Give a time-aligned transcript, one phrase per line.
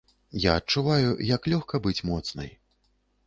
[0.45, 2.49] Я адчуваю, як лёгка быць моцнай.